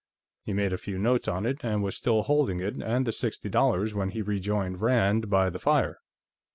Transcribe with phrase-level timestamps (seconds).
[0.43, 3.49] He made a few notes on it, and was still holding it and the sixty
[3.49, 5.99] dollars when he rejoined Rand by the fire.